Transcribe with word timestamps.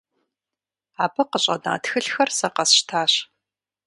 Абы 1.03 1.23
къыщӀэна 1.31 1.73
тхылъхэр 1.83 2.29
сэ 2.37 2.47
къэсщтащ. 2.55 3.13